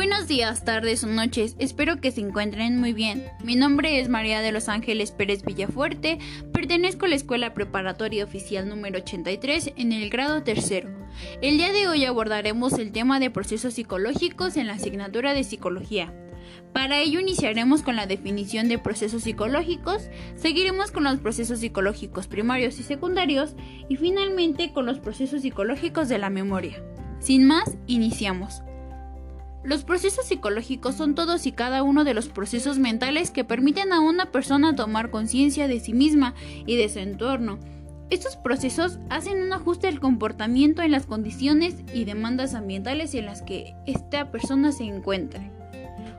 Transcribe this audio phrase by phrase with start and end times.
[0.00, 3.26] Buenos días, tardes o noches, espero que se encuentren muy bien.
[3.44, 6.18] Mi nombre es María de los Ángeles Pérez Villafuerte,
[6.54, 10.88] pertenezco a la Escuela Preparatoria Oficial número 83 en el grado tercero.
[11.42, 16.14] El día de hoy abordaremos el tema de procesos psicológicos en la asignatura de psicología.
[16.72, 22.80] Para ello iniciaremos con la definición de procesos psicológicos, seguiremos con los procesos psicológicos primarios
[22.80, 23.54] y secundarios
[23.90, 26.82] y finalmente con los procesos psicológicos de la memoria.
[27.18, 28.62] Sin más, iniciamos.
[29.62, 34.00] Los procesos psicológicos son todos y cada uno de los procesos mentales que permiten a
[34.00, 36.34] una persona tomar conciencia de sí misma
[36.66, 37.58] y de su entorno.
[38.08, 43.42] Estos procesos hacen un ajuste del comportamiento en las condiciones y demandas ambientales en las
[43.42, 45.48] que esta persona se encuentra.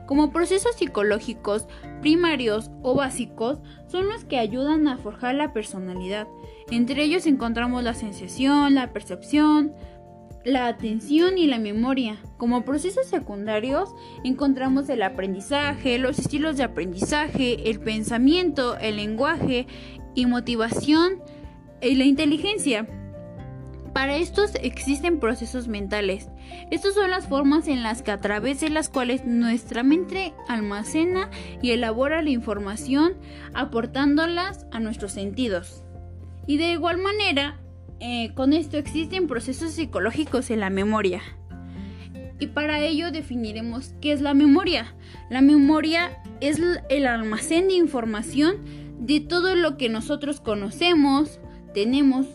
[0.06, 1.66] Como procesos psicológicos
[2.00, 6.28] primarios o básicos son los que ayudan a forjar la personalidad.
[6.70, 9.72] Entre ellos encontramos la sensación, la percepción,
[10.44, 12.16] la atención y la memoria.
[12.36, 13.94] Como procesos secundarios
[14.24, 19.66] encontramos el aprendizaje, los estilos de aprendizaje, el pensamiento, el lenguaje
[20.14, 21.22] y motivación
[21.80, 22.88] y la inteligencia.
[23.92, 26.28] Para estos existen procesos mentales.
[26.70, 31.30] Estas son las formas en las que a través de las cuales nuestra mente almacena
[31.60, 33.14] y elabora la información
[33.52, 35.84] aportándolas a nuestros sentidos.
[36.46, 37.61] Y de igual manera,
[38.04, 41.22] eh, con esto existen procesos psicológicos en la memoria.
[42.40, 44.92] Y para ello definiremos qué es la memoria.
[45.30, 48.56] La memoria es el almacén de información
[48.98, 51.38] de todo lo que nosotros conocemos,
[51.74, 52.26] tenemos.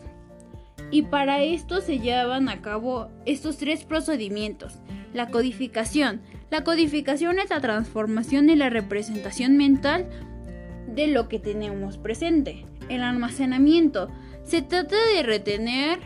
[0.89, 4.79] Y para esto se llevan a cabo estos tres procedimientos.
[5.13, 6.21] La codificación.
[6.49, 10.07] La codificación es la transformación y la representación mental
[10.87, 12.65] de lo que tenemos presente.
[12.87, 14.07] El almacenamiento
[14.47, 15.99] se trata de retener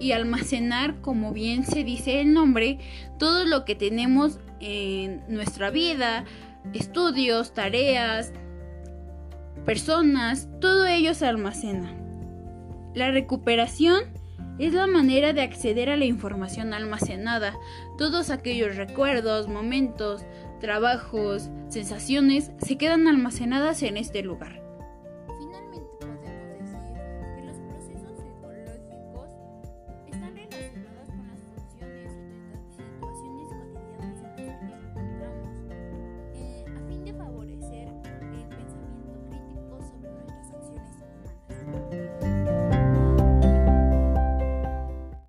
[0.00, 2.78] y almacenar, como bien se dice el nombre,
[3.18, 6.24] todo lo que tenemos en nuestra vida,
[6.72, 8.32] estudios, tareas,
[9.66, 11.94] personas, todo ello se almacena.
[12.94, 14.04] La recuperación
[14.58, 17.54] es la manera de acceder a la información almacenada.
[17.98, 20.24] Todos aquellos recuerdos, momentos,
[20.60, 24.61] trabajos, sensaciones se quedan almacenadas en este lugar.